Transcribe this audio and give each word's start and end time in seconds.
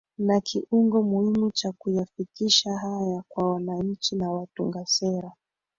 Na 0.17 0.41
kiungo 0.41 1.03
muhimu 1.03 1.51
cha 1.51 1.71
kuyafikisha 1.71 2.77
haya 2.77 3.23
kwa 3.27 3.53
wananchi 3.53 4.15
na 4.15 4.31
watunga 4.31 4.85
sera 4.85 5.31